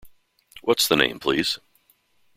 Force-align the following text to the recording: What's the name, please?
What's 0.63 0.87
the 0.87 0.95
name, 0.95 1.19
please? 1.19 1.59